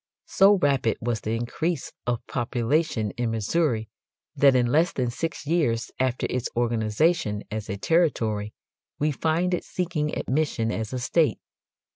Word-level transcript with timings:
So 0.25 0.55
rapid 0.57 0.97
was 0.99 1.21
the 1.21 1.35
increase 1.35 1.93
of 2.07 2.25
population 2.25 3.11
in 3.17 3.29
Missouri 3.29 3.87
that 4.35 4.55
in 4.55 4.65
less 4.65 4.91
than 4.93 5.11
six 5.11 5.45
years 5.45 5.91
after 5.99 6.25
its 6.27 6.49
organization 6.57 7.43
as 7.51 7.69
a 7.69 7.77
territory 7.77 8.51
we 8.97 9.11
find 9.11 9.53
it 9.53 9.63
seeking 9.63 10.17
admission 10.17 10.71
as 10.71 10.91
a 10.91 10.97
state. 10.97 11.37